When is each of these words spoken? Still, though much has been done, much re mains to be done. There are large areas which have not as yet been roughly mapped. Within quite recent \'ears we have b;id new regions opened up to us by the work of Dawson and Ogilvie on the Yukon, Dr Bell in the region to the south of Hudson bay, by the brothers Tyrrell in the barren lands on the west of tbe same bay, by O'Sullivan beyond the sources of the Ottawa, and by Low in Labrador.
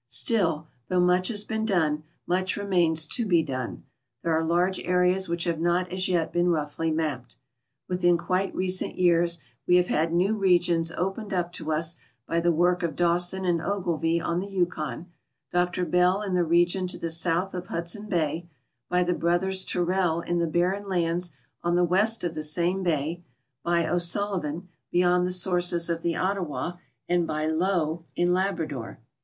Still, 0.07 0.65
though 0.87 0.99
much 0.99 1.27
has 1.27 1.43
been 1.43 1.63
done, 1.63 2.01
much 2.25 2.57
re 2.57 2.65
mains 2.65 3.05
to 3.05 3.23
be 3.23 3.43
done. 3.43 3.83
There 4.23 4.31
are 4.35 4.43
large 4.43 4.79
areas 4.79 5.29
which 5.29 5.43
have 5.43 5.59
not 5.59 5.91
as 5.91 6.07
yet 6.07 6.33
been 6.33 6.49
roughly 6.49 6.89
mapped. 6.89 7.35
Within 7.87 8.17
quite 8.17 8.55
recent 8.55 8.97
\'ears 8.97 9.37
we 9.67 9.75
have 9.75 9.87
b;id 9.89 10.11
new 10.11 10.33
regions 10.35 10.91
opened 10.93 11.35
up 11.35 11.51
to 11.53 11.71
us 11.71 11.97
by 12.25 12.39
the 12.39 12.51
work 12.51 12.81
of 12.81 12.95
Dawson 12.95 13.45
and 13.45 13.61
Ogilvie 13.61 14.19
on 14.19 14.39
the 14.39 14.47
Yukon, 14.49 15.05
Dr 15.51 15.85
Bell 15.85 16.23
in 16.23 16.33
the 16.33 16.43
region 16.43 16.87
to 16.87 16.97
the 16.97 17.11
south 17.11 17.53
of 17.53 17.67
Hudson 17.67 18.09
bay, 18.09 18.49
by 18.89 19.03
the 19.03 19.13
brothers 19.13 19.63
Tyrrell 19.63 20.21
in 20.21 20.39
the 20.39 20.47
barren 20.47 20.89
lands 20.89 21.37
on 21.61 21.75
the 21.75 21.83
west 21.83 22.23
of 22.23 22.31
tbe 22.33 22.41
same 22.43 22.81
bay, 22.81 23.23
by 23.61 23.87
O'Sullivan 23.87 24.67
beyond 24.89 25.27
the 25.27 25.31
sources 25.31 25.89
of 25.89 26.01
the 26.01 26.15
Ottawa, 26.15 26.77
and 27.07 27.27
by 27.27 27.45
Low 27.45 28.03
in 28.15 28.33
Labrador. 28.33 28.99